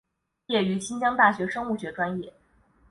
[0.47, 2.33] 毕业于新疆大学生物学专业。